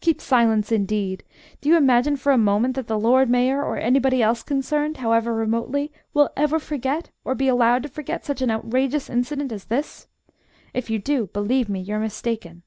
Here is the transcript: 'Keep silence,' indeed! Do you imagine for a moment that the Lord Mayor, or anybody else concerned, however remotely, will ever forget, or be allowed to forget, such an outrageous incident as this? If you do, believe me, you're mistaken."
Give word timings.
'Keep 0.00 0.20
silence,' 0.20 0.70
indeed! 0.70 1.24
Do 1.60 1.68
you 1.68 1.76
imagine 1.76 2.14
for 2.16 2.30
a 2.30 2.38
moment 2.38 2.76
that 2.76 2.86
the 2.86 2.96
Lord 3.00 3.28
Mayor, 3.28 3.60
or 3.64 3.76
anybody 3.78 4.22
else 4.22 4.44
concerned, 4.44 4.98
however 4.98 5.34
remotely, 5.34 5.90
will 6.14 6.30
ever 6.36 6.60
forget, 6.60 7.10
or 7.24 7.34
be 7.34 7.48
allowed 7.48 7.82
to 7.82 7.88
forget, 7.88 8.24
such 8.24 8.40
an 8.42 8.50
outrageous 8.52 9.10
incident 9.10 9.50
as 9.50 9.64
this? 9.64 10.06
If 10.72 10.88
you 10.88 11.00
do, 11.00 11.26
believe 11.32 11.68
me, 11.68 11.80
you're 11.80 11.98
mistaken." 11.98 12.62